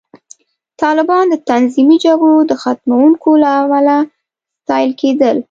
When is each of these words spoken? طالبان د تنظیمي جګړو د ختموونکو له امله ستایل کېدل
طالبان 0.81 1.25
د 1.29 1.35
تنظیمي 1.49 1.97
جګړو 2.05 2.37
د 2.49 2.51
ختموونکو 2.63 3.29
له 3.43 3.49
امله 3.61 3.97
ستایل 4.61 4.91
کېدل 5.01 5.37